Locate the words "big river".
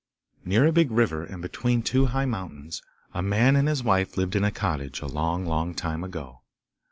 0.71-1.23